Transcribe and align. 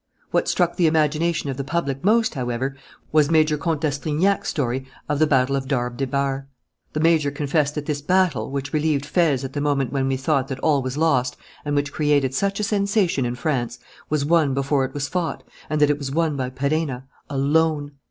What 0.31 0.47
struck 0.47 0.77
the 0.77 0.87
imagination 0.87 1.51
of 1.51 1.57
the 1.57 1.63
public 1.63 2.03
most, 2.03 2.33
however, 2.33 2.75
was 3.11 3.29
Major 3.29 3.55
Comte 3.55 3.81
d'Astrignac's 3.81 4.49
story 4.49 4.87
of 5.07 5.19
the 5.19 5.27
battle 5.27 5.55
of 5.55 5.67
Dar 5.67 5.91
Dbibarh. 5.91 6.47
The 6.93 6.99
major 6.99 7.29
confessed 7.29 7.75
that 7.75 7.85
this 7.85 8.01
battle, 8.01 8.49
which 8.49 8.73
relieved 8.73 9.05
Fez 9.05 9.43
at 9.43 9.53
the 9.53 9.61
moment 9.61 9.93
when 9.93 10.07
we 10.07 10.17
thought 10.17 10.47
that 10.47 10.59
all 10.61 10.81
was 10.81 10.97
lost 10.97 11.37
and 11.63 11.75
which 11.75 11.93
created 11.93 12.33
such 12.33 12.59
a 12.59 12.63
sensation 12.63 13.27
in 13.27 13.35
France, 13.35 13.77
was 14.09 14.25
won 14.25 14.55
before 14.55 14.83
it 14.85 14.95
was 14.95 15.07
fought 15.07 15.43
and 15.69 15.79
that 15.79 15.91
it 15.91 15.99
was 15.99 16.09
won 16.09 16.35
by 16.35 16.49
Perenna, 16.49 17.03
alone! 17.29 17.91